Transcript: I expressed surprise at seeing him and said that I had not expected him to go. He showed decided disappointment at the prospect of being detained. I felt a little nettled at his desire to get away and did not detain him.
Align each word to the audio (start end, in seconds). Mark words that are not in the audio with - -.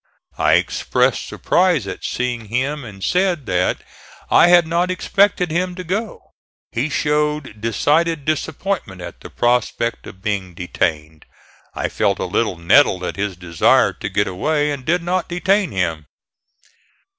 I 0.39 0.53
expressed 0.53 1.27
surprise 1.27 1.85
at 1.85 2.03
seeing 2.03 2.45
him 2.45 2.83
and 2.83 3.03
said 3.03 3.45
that 3.45 3.83
I 4.31 4.47
had 4.47 4.65
not 4.65 4.89
expected 4.89 5.51
him 5.51 5.75
to 5.75 5.83
go. 5.83 6.31
He 6.71 6.89
showed 6.89 7.61
decided 7.61 8.25
disappointment 8.25 8.99
at 9.01 9.19
the 9.21 9.29
prospect 9.29 10.07
of 10.07 10.23
being 10.23 10.55
detained. 10.55 11.25
I 11.75 11.87
felt 11.87 12.17
a 12.17 12.25
little 12.25 12.57
nettled 12.57 13.03
at 13.03 13.15
his 13.15 13.35
desire 13.37 13.93
to 13.93 14.09
get 14.09 14.25
away 14.25 14.71
and 14.71 14.83
did 14.85 15.03
not 15.03 15.29
detain 15.29 15.69
him. 15.69 16.07